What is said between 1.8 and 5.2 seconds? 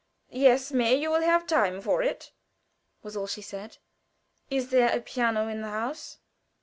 it," was all she said. "Is there a